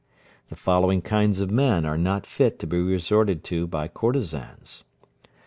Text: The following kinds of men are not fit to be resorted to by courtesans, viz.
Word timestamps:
The 0.47 0.55
following 0.55 1.03
kinds 1.03 1.41
of 1.41 1.51
men 1.51 1.85
are 1.85 1.95
not 1.95 2.25
fit 2.25 2.57
to 2.57 2.65
be 2.65 2.79
resorted 2.79 3.43
to 3.43 3.67
by 3.67 3.87
courtesans, 3.87 4.83
viz. 5.21 5.29